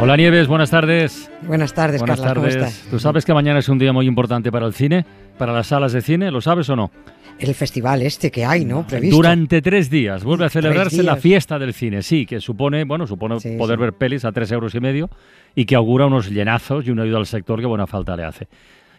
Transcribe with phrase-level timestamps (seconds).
[0.00, 1.30] Hola Nieves, buenas tardes.
[1.42, 2.86] Buenas tardes, buenas Carla, ¿cómo estás?
[2.88, 5.04] ¿Tú sabes que mañana es un día muy importante para el cine,
[5.36, 6.30] para las salas de cine?
[6.30, 6.90] ¿Lo sabes o no?
[7.38, 8.86] El festival este que hay, ¿no?
[8.86, 9.16] Previsto.
[9.16, 13.40] Durante tres días vuelve a celebrarse la fiesta del cine, sí, que supone, bueno, supone
[13.40, 13.82] Sí, poder sí.
[13.82, 15.10] ver pelis a tres euros y medio
[15.54, 18.46] y que augura unos llenazos y una ayuda al sector que buena falta le hace.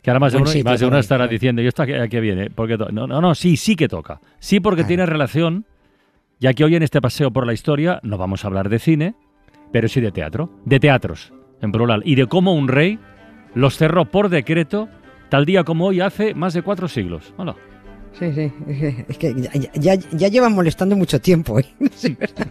[0.02, 1.32] Que ahora más de uno, y sitio más de uno para ir, estará claro.
[1.32, 2.50] diciendo, ¿y esto a qué, viene?
[2.50, 4.20] Porque no, no, no, sí, sí que toca.
[4.40, 4.88] Sí, porque Claro.
[4.88, 5.66] tiene relación,
[6.40, 9.16] ya que hoy en este paseo por la historia no vamos a hablar de cine,
[9.72, 13.00] pero sí de teatro, de teatros, en plural, y de cómo un rey
[13.54, 14.90] los cerró por decreto
[15.30, 17.34] tal día como hoy hace más de cuatro siglos.
[17.38, 17.56] Hola.
[18.18, 18.52] Sí, sí.
[19.08, 21.60] Es que ya, ya, ya llevan molestando mucho tiempo.
[21.60, 21.66] ¿eh?
[21.96, 22.48] Sí, ¿verdad?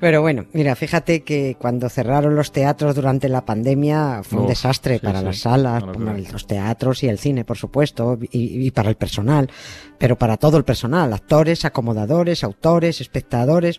[0.00, 4.94] Pero bueno, mira, fíjate que cuando cerraron los teatros durante la pandemia fue un desastre
[4.94, 8.70] sí, para sí, las salas, para los teatros y el cine, por supuesto, y, y
[8.70, 9.50] para el personal,
[9.98, 13.78] pero para todo el personal, actores, acomodadores, autores, espectadores.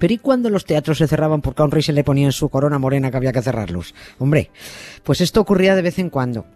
[0.00, 2.32] Pero ¿y cuando los teatros se cerraban porque a un rey se le ponía en
[2.32, 3.94] su corona morena que había que cerrarlos?
[4.18, 4.50] Hombre,
[5.04, 6.46] pues esto ocurría de vez en cuando.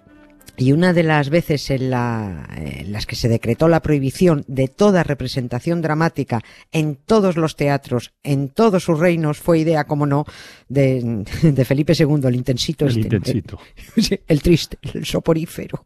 [0.57, 4.69] Y una de las veces en, la- en las que se decretó la prohibición de
[4.69, 10.25] toda representación dramática en todos los teatros, en todos sus reinos, fue idea, como no,
[10.69, 13.59] de, de Felipe II, el intensito El este, intensito.
[14.01, 15.85] Sí, el triste, el soporífero,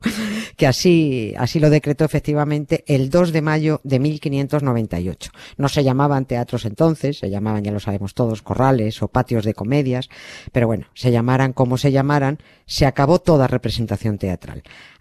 [0.56, 5.30] que así, así lo decretó efectivamente el 2 de mayo de 1598.
[5.56, 9.54] No se llamaban teatros entonces, se llamaban, ya lo sabemos todos, corrales o patios de
[9.54, 10.08] comedias,
[10.52, 14.47] pero bueno, se llamaran como se llamaran, se acabó toda representación teatral.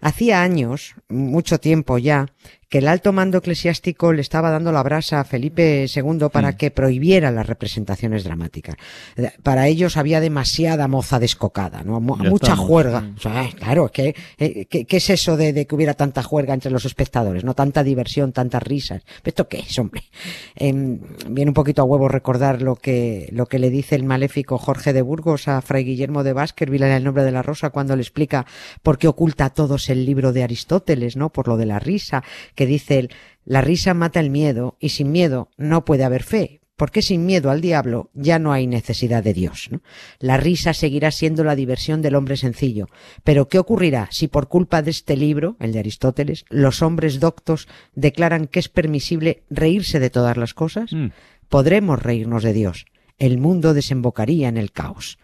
[0.00, 2.26] Hacía años, mucho tiempo ya,
[2.68, 6.70] que el alto mando eclesiástico le estaba dando la brasa a Felipe II para que
[6.70, 8.76] prohibiera las representaciones dramáticas.
[9.16, 11.98] Eh, Para ellos había demasiada moza descocada, ¿no?
[11.98, 12.66] Ya mucha estamos.
[12.66, 13.00] juerga.
[13.00, 13.14] Mm.
[13.16, 15.94] O sea, eh, claro, es que, eh, ¿qué, qué es eso de, de que hubiera
[15.94, 17.42] tanta juerga entre los espectadores?
[17.42, 19.02] No tanta diversión, tantas risas.
[19.24, 20.02] ¿Esto qué es, hombre?
[20.60, 20.98] Em,
[21.28, 24.92] viene un poquito a huevo recordar lo que, lo que le dice el maléfico Jorge
[24.92, 28.02] de Burgos a Fray Guillermo de Baskerville en el nombre de la rosa cuando le
[28.02, 28.44] explica
[28.82, 31.30] por qué oculta a todos el libro de Aristóteles, ¿no?
[31.30, 32.24] Por lo de la risa,
[32.58, 33.10] que dice él,
[33.44, 36.60] la risa mata el miedo y sin miedo no puede haber fe.
[36.74, 39.68] Porque sin miedo al diablo ya no hay necesidad de Dios.
[39.70, 39.80] ¿no?
[40.18, 42.86] La risa seguirá siendo la diversión del hombre sencillo.
[43.22, 47.68] Pero ¿qué ocurrirá si por culpa de este libro, el de Aristóteles, los hombres doctos
[47.94, 50.92] declaran que es permisible reírse de todas las cosas?
[50.92, 51.08] Mm.
[51.48, 52.86] Podremos reírnos de Dios.
[53.18, 55.18] El mundo desembocaría en el caos.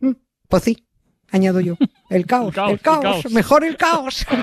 [0.00, 0.12] Mm,
[0.48, 0.86] Pues sí,
[1.30, 1.76] añado yo.
[2.10, 3.32] El caos, caos, el caos, el caos.
[3.32, 4.26] mejor el caos.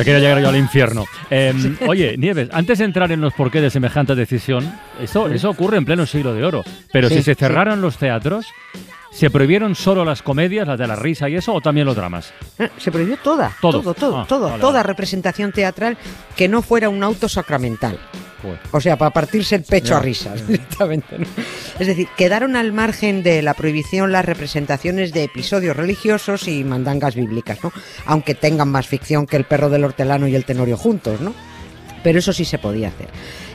[0.00, 1.04] Yo quería llegar yo al infierno.
[1.30, 1.52] Eh,
[1.86, 5.84] Oye, Nieves, antes de entrar en los porqués de semejante decisión, eso, eso ocurre en
[5.84, 6.64] pleno siglo de oro.
[6.92, 7.40] Pero Sí, si se sí.
[7.40, 8.46] cerraran los teatros,
[9.10, 12.32] ¿se prohibieron solo las comedias, las de la risa y eso, o también los dramas?
[12.58, 13.80] Eh, Se prohibió toda, Todo.
[13.80, 14.86] todo, todo, Ah, todo, vale, toda vale.
[14.86, 15.96] representación teatral
[16.36, 17.98] que no fuera un auto sacramental.
[18.72, 21.18] O sea, para partirse el pecho Ya, a risas, directamente.
[21.18, 21.26] ¿no?
[21.78, 27.14] Es decir, quedaron al margen de la prohibición las representaciones de episodios religiosos y mandangas
[27.16, 27.70] bíblicas, ¿no?
[28.06, 31.34] Aunque tengan más ficción que el perro del hortelano y el tenorio juntos, ¿no?
[32.02, 33.08] Pero eso sí se podía hacer.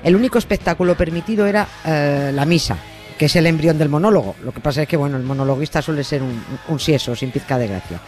[0.03, 2.77] El único espectáculo permitido era eh, la misa,
[3.17, 4.35] que es el embrión del monólogo.
[4.43, 7.57] Lo que pasa es que, bueno, el monologuista suele ser un, un sieso, sin pizca
[7.57, 7.99] de gracia.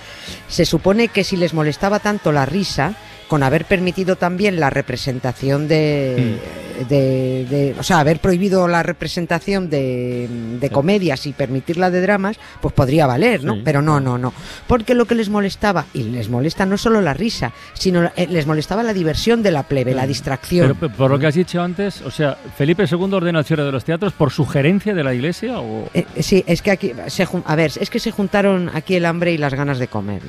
[0.47, 2.93] Se supone que si les molestaba tanto la risa,
[3.27, 6.39] con haber permitido también la representación de,
[6.85, 10.27] de, de- o sea, haber prohibido la representación de,
[10.59, 13.55] de comedias y permitirla de dramas, pues podría valer, ¿no?
[13.55, 13.61] Sí.
[13.63, 14.33] Pero no, no, no.
[14.67, 18.45] Porque lo que les molestaba, y les molesta no solo la risa, sino eh, les
[18.47, 20.75] molestaba la diversión de la plebe, la distracción.
[20.79, 23.71] Pero por lo que has dicho antes, o sea, Felipe II ordena el cierre de
[23.71, 27.55] los teatros por sugerencia de la Iglesia o Eh, sí, es que aquí se a
[27.55, 30.21] ver, es que se juntaron aquí el hambre y las ganas de comer.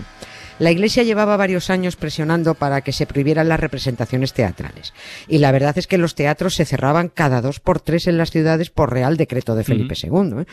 [0.58, 4.92] La Iglesia llevaba varios años presionando para que se prohibieran las representaciones teatrales.
[5.28, 8.30] Y la verdad es que los teatros se cerraban cada dos por tres en las
[8.30, 10.40] ciudades por real decreto de Felipe II.
[10.40, 10.46] ¿eh?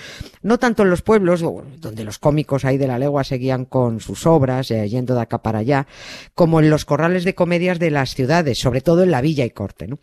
[0.43, 4.27] No tanto en los pueblos, donde los cómicos ahí de la legua seguían con sus
[4.27, 5.87] obras, eh, yendo de acá para allá,
[6.35, 9.49] como en los corrales de comedias de las ciudades, sobre todo en la villa y
[9.49, 9.87] corte.
[9.87, 9.99] ¿no?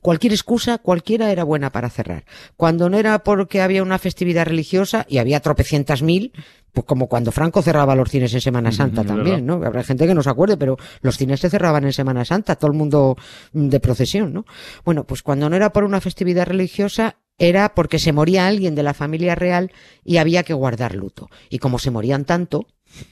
[0.00, 2.24] Cualquier excusa, cualquiera era buena para cerrar.
[2.56, 6.32] Cuando no era porque había una festividad religiosa y había tropecientas mil,
[6.72, 9.54] pues como cuando Franco cerraba los cines en Semana Santa también, ¿no?
[9.64, 12.70] Habrá gente que no se acuerde, pero los cines se cerraban en Semana Santa, todo
[12.70, 13.16] el mundo
[13.52, 14.44] mm, de procesión, ¿no?
[14.84, 18.82] Bueno, pues cuando no era por una festividad religiosa, era porque se moría alguien de
[18.82, 19.72] la familia real
[20.04, 21.28] y había que guardar luto.
[21.50, 22.66] Y como se morían tanto,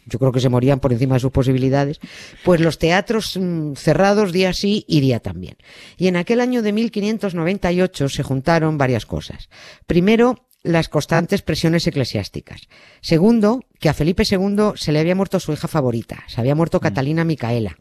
[0.06, 2.00] yo creo que se morían por encima de sus posibilidades,
[2.42, 5.56] pues los teatros mm, cerrados día sí y día también.
[5.96, 9.48] Y en aquel año de 1598 se juntaron varias cosas.
[9.86, 12.68] Primero, las constantes presiones eclesiásticas.
[13.02, 16.80] Segundo, que a Felipe II se le había muerto su hija favorita, se había muerto
[16.80, 17.76] Catalina Micaela.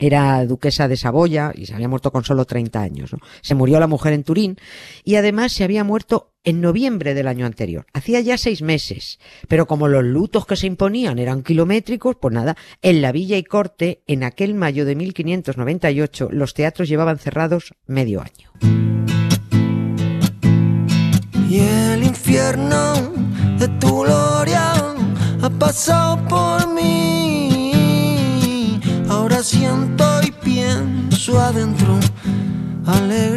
[0.00, 3.14] Era duquesa de Saboya y se había muerto con solo 30 años.
[3.42, 4.56] Se murió la mujer en Turín
[5.04, 7.84] y además se había muerto en noviembre del año anterior.
[7.92, 9.18] Hacía ya seis meses.
[9.46, 13.44] Pero como los lutos que se imponían eran kilométricos, pues nada, en la villa y
[13.44, 18.50] corte, en aquel mayo de 1598, los teatros llevaban cerrados medio año.
[21.50, 22.94] Y el infierno
[23.58, 24.00] de tu
[25.42, 26.69] ha pasado por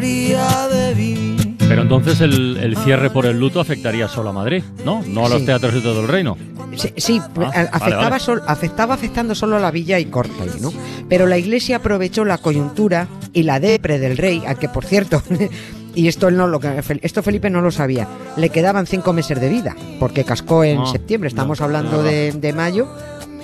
[0.03, 1.55] alegría de vivir.
[1.67, 5.01] Pero entonces el, el cierre por el luto afectaría solo a Madrid, ¿no?
[5.07, 5.45] No a los Sí.
[5.45, 6.37] teatros de todo el reino.
[6.75, 8.19] Sí, sí, Ah, vale, afectaba, vale.
[8.19, 10.71] sol- afectaba afectando solo a la villa y corte, ¿no?
[11.07, 15.21] Pero la iglesia aprovechó la coyuntura y la depre del rey, a que por cierto,
[15.95, 16.59] y esto él no lo
[17.01, 18.07] esto Felipe no lo sabía,
[18.37, 22.53] le quedaban cinco meses de vida, porque cascó en Ah, septiembre, estamos no, hablando de
[22.55, 22.87] mayo.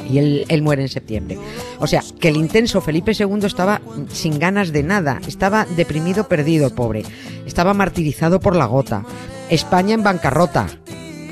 [0.10, 1.38] Y él, él muere en septiembre.
[1.80, 3.80] O sea, que el intenso Felipe II estaba
[4.12, 7.04] sin ganas de nada, estaba deprimido, perdido, el pobre.
[7.46, 9.04] Estaba martirizado por la gota.
[9.50, 10.68] España en bancarrota.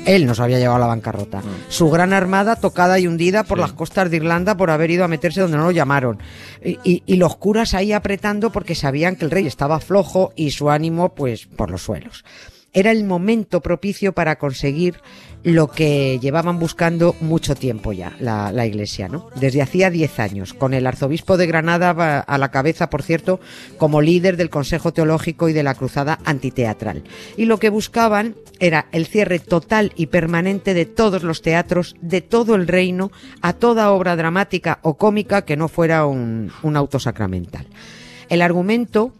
[0.06, 1.42] Él nos había llevado a la bancarrota.
[1.68, 3.62] Su gran armada tocada y hundida por Sí.
[3.62, 6.18] las costas de Irlanda por haber ido a meterse donde no lo llamaron.
[6.64, 10.52] Y, y- y los curas ahí apretando porque sabían que el rey estaba flojo y
[10.52, 12.24] su ánimo, pues, por los suelos.
[12.72, 15.00] Era el momento propicio para conseguir
[15.42, 19.30] lo que llevaban buscando mucho tiempo ya, la, iglesia, ¿no?
[19.36, 23.40] Desde hacía 10 años, con el arzobispo de Granada a la cabeza, por cierto,
[23.78, 27.04] como líder del Consejo Teológico y de la Cruzada Antiteatral.
[27.36, 32.20] Y lo que buscaban era el cierre total y permanente de todos los teatros, de
[32.20, 33.10] todo el reino,
[33.40, 37.66] a toda obra dramática o cómica que no fuera un, un auto sacramental.
[38.28, 39.14] El argumento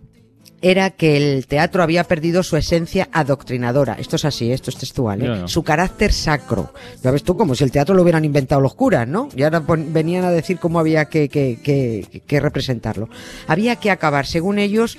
[0.60, 3.94] era que el teatro había perdido su esencia adoctrinadora.
[3.94, 5.24] Esto es así, esto es textual, ¿eh?
[5.48, 6.72] Su carácter sacro.
[7.02, 9.28] Ya ves tú, como si el teatro lo hubieran inventado los curas, ¿no?
[9.36, 13.08] Y ahora venían a decir cómo había que, que- que- que representarlo.
[13.46, 14.98] Había que acabar, según ellos,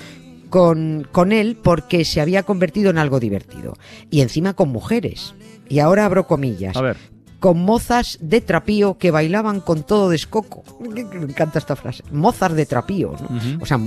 [0.49, 3.77] con, con él porque se había convertido en algo divertido.
[4.09, 5.33] Y encima con mujeres.
[5.67, 6.97] Y ahora abro comillas A ver,
[7.39, 10.63] con mozas de trapío que bailaban con todo descoco.
[10.79, 12.03] Me encanta esta frase.
[12.11, 13.61] Mozas de trapío, ¿no?
[13.61, 13.79] O sea,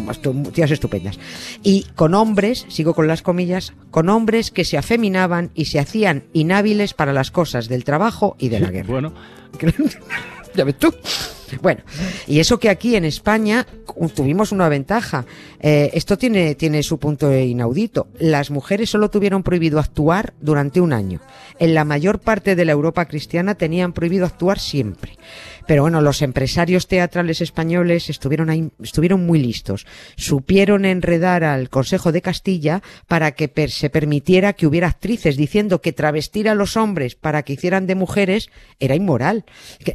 [0.53, 1.19] tías estupendas.
[1.63, 6.25] Y con hombres, sigo con las comillas, con hombres que se afeminaban y se hacían
[6.33, 8.89] inhábiles para las cosas del trabajo y de la guerra.
[8.89, 9.13] bueno,
[10.55, 10.95] ya ves tú.
[11.61, 11.83] Bueno,
[12.27, 13.67] y eso que aquí en España
[14.15, 15.27] tuvimos una ventaja.
[15.61, 18.09] Eh, esto tiene, tiene su punto inaudito.
[18.19, 21.21] Las mujeres solo tuvieron prohibido actuar durante un año.
[21.59, 25.19] En la mayor parte de la Europa cristiana tenían prohibido actuar siempre.
[25.67, 29.87] Pero bueno, los empresarios teatrales españoles estuvieron ahí, estuvieron muy listos.
[30.17, 35.93] Supieron enredar al Consejo de Castilla para que se permitiera que hubiera actrices diciendo que
[35.93, 39.45] travestir a los hombres para que hicieran de mujeres era inmoral.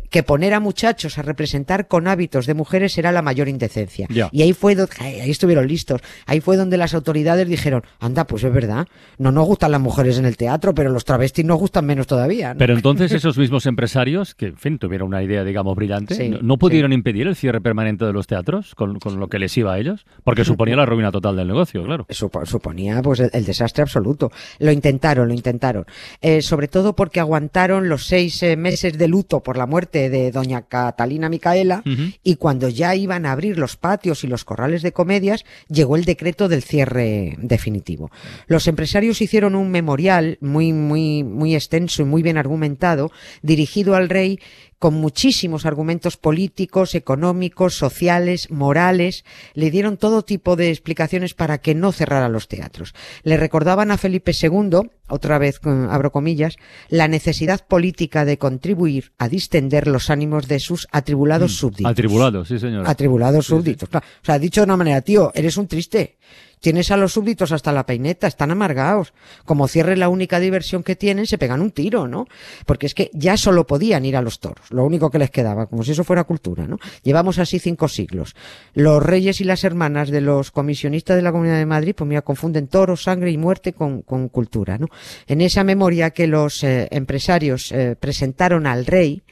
[0.09, 1.46] Que poner a muchachos a representar
[1.87, 4.07] con hábitos de mujeres era la mayor indecencia.
[4.31, 6.01] Y ahí fue, do- ahí estuvieron listos.
[6.25, 8.87] Ahí fue donde las autoridades dijeron, anda, pues es verdad,
[9.17, 12.53] no nos gustan las mujeres en el teatro, pero los travestis nos gustan menos todavía.
[12.53, 12.57] ¿no?
[12.59, 16.39] pero entonces esos mismos empresarios, que en fin, tuvieron una idea, digamos, brillante, Sí, ¿no,
[16.41, 19.73] no pudieron impedir el cierre permanente de los teatros con, con lo que les iba
[19.73, 20.05] a ellos?
[20.23, 22.05] Porque suponía la ruina total del negocio, claro.
[22.09, 24.31] Supo- suponía pues el, el desastre absoluto.
[24.59, 25.85] Lo intentaron, lo intentaron.
[26.21, 30.31] Eh, sobre todo porque aguantaron los seis eh, meses de luto por la muerte de
[30.31, 31.83] doña Catalina Micaela,
[32.23, 36.05] y cuando ya iban a abrir los patios y los corrales de comedias, llegó el
[36.05, 38.09] decreto del cierre definitivo.
[38.47, 44.09] Los empresarios hicieron un memorial muy, muy, muy extenso y muy bien argumentado, dirigido al
[44.09, 44.39] rey
[44.79, 49.25] con muchísimos argumentos políticos, económicos, sociales, morales.
[49.53, 52.93] Le dieron todo tipo de explicaciones para que no cerrara los teatros.
[53.23, 56.57] Le recordaban a Felipe II, otra vez abro comillas,
[56.89, 61.91] la necesidad política de contribuir a distender los ánimos de sus atribulados súbditos.
[61.91, 62.87] Atribulado, sí, señor.
[62.87, 63.89] Atribulados súbditos.
[63.89, 64.05] claro.
[64.21, 66.17] O sea, dicho de una manera, tío, eres un triste.
[66.59, 69.13] Tienes a los súbditos hasta la peineta, están amargados.
[69.45, 72.27] Como cierre la única diversión que tienen, se pegan un tiro, ¿no?
[72.65, 75.67] Porque es que ya solo podían ir a los toros, lo único que les quedaba,
[75.67, 76.77] como si eso fuera cultura, ¿no?
[77.03, 78.35] Llevamos así cinco siglos.
[78.73, 82.21] Los reyes y las hermanas de los comisionistas de la Comunidad de Madrid, pues mira,
[82.21, 84.87] confunden toros, sangre y muerte con, con cultura, ¿no?
[85.27, 89.23] En esa memoria que los eh, empresarios eh, presentaron al rey,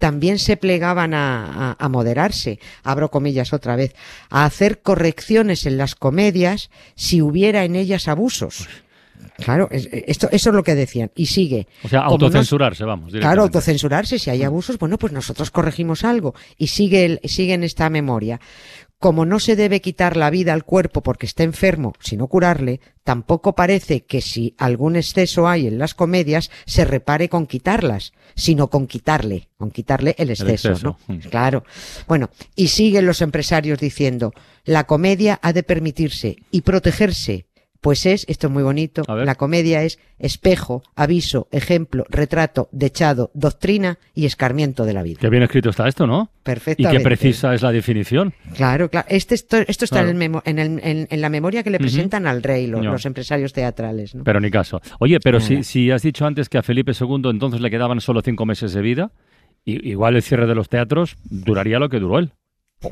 [0.00, 3.94] también se plegaban a, a- a moderarse, abro comillas otra vez,
[4.30, 8.66] a hacer correcciones en las comedias si hubiera en ellas abusos.
[9.36, 11.10] Claro, es- esto, eso es lo que decían.
[11.14, 11.68] Y sigue.
[11.84, 13.12] O sea, autocensurarse, vamos.
[13.12, 14.18] Claro, autocensurarse.
[14.18, 16.34] Si hay abusos, bueno, pues nosotros corregimos algo.
[16.56, 18.40] Y sigue, el- sigue en esta memoria.
[19.00, 23.54] Como no se debe quitar la vida al cuerpo porque está enfermo, sino curarle, tampoco
[23.54, 28.86] parece que si algún exceso hay en las comedias, se repare con quitarlas, sino con
[28.86, 31.14] quitarle, con quitarle el exceso, exceso, ¿no?
[31.14, 31.18] mm.
[31.30, 31.64] Claro.
[32.06, 37.46] Bueno, y siguen los empresarios diciendo, la comedia ha de permitirse y protegerse,
[37.80, 43.98] pues es, esto es muy bonito, la comedia es espejo, aviso, ejemplo, retrato, dechado, doctrina
[44.14, 45.18] y escarmiento de la vida.
[45.20, 46.30] Qué bien escrito está esto, ¿no?
[46.30, 46.98] Y Perfectamente.
[46.98, 48.34] qué precisa es la definición.
[48.54, 49.06] Claro, claro.
[49.10, 50.10] Este, esto, esto está Claro.
[50.10, 53.52] en, el en, el- en- en la memoria que le presentan al rey, los empresarios
[53.54, 54.14] teatrales.
[54.14, 54.24] ¿no?
[54.24, 54.80] Pero ni caso.
[54.98, 55.64] Oye, pero si, Nada.
[55.64, 58.82] si has dicho antes que a Felipe II entonces le quedaban solo cinco meses de
[58.82, 59.12] vida,
[59.64, 62.32] igual el cierre de los teatros duraría lo que duró él.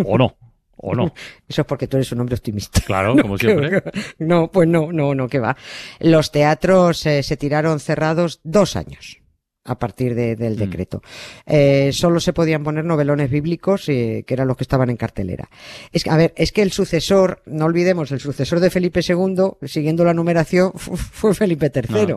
[0.04, 0.36] O no.
[0.78, 1.12] O no.
[1.48, 2.80] Eso es porque tú eres un hombre optimista.
[2.80, 3.82] Claro, como que- siempre.
[4.18, 5.56] No, pues no, no, no, que va.
[6.00, 9.20] Los teatros eh, se tiraron cerrados dos años
[9.68, 10.58] a partir de- del Mm.
[10.58, 11.02] decreto.
[11.46, 15.48] Eh, solo se podían poner novelones bíblicos, eh, que eran los que estaban en cartelera.
[15.92, 19.52] Es que, a ver, es que el sucesor, no olvidemos, el sucesor de Felipe II,
[19.66, 22.16] siguiendo la numeración, fu- fue Felipe III,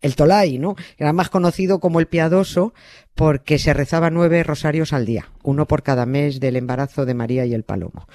[0.00, 0.76] el Tolai, ¿no?
[0.98, 2.72] Era más conocido como el piadoso
[3.14, 7.44] porque se rezaba nueve rosarios al día, uno por cada mes del embarazo de María
[7.46, 8.06] y el Palomo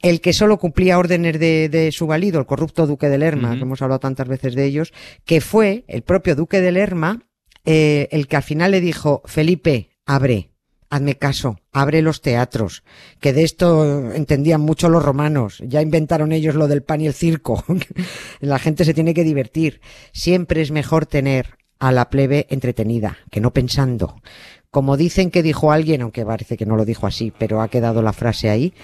[0.00, 3.62] el que solo cumplía órdenes de, de su valido, el corrupto duque de Lerma, que
[3.62, 4.92] hemos hablado tantas veces de ellos,
[5.24, 7.22] que fue el propio duque de Lerma
[7.64, 10.50] eh, el que al final le dijo, Felipe, abre,
[10.90, 12.82] hazme caso, abre los teatros,
[13.20, 17.14] que de esto entendían mucho los romanos, ya inventaron ellos lo del pan y el
[17.14, 17.64] circo,
[18.40, 19.80] la gente se tiene que divertir,
[20.12, 24.20] siempre es mejor tener a la plebe entretenida, que no pensando.
[24.70, 28.02] Como dicen que dijo alguien, aunque parece que no lo dijo así, pero ha quedado
[28.02, 28.74] la frase ahí,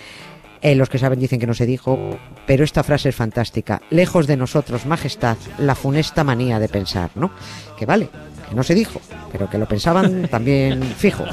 [0.65, 3.83] eh, los que saben dicen que no se dijo, pero esta frase es fantástica.
[3.91, 7.33] Lejos de nosotros, majestad, la funesta manía de pensar, ¿no?
[7.79, 8.09] Que vale,
[8.49, 9.01] que no se dijo,
[9.33, 11.25] pero que lo pensaban también fijo.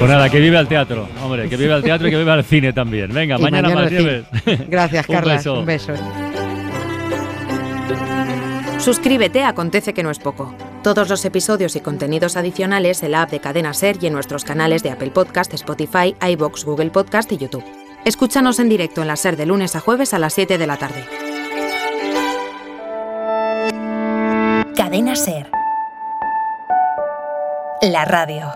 [0.00, 1.06] Pues nada, que vive al teatro.
[1.22, 3.12] Hombre, que vive al teatro y que vive al cine también.
[3.12, 3.96] Venga, Y mañana, más sí.
[3.96, 4.24] nieves.
[4.68, 5.34] Gracias, Un Carla.
[5.34, 5.58] beso.
[5.60, 5.92] Un beso.
[8.78, 10.54] Suscríbete Acontece que no es poco.
[10.82, 14.44] Todos los episodios y contenidos adicionales en la app de Cadena Ser y en nuestros
[14.44, 17.64] canales de Apple Podcast, Spotify, iBox, Google Podcast y YouTube.
[18.06, 20.78] Escúchanos en directo en la Ser de lunes a jueves a las 7 de la
[20.78, 21.04] tarde.
[24.74, 25.50] Cadena Ser.
[27.82, 28.46] La radio.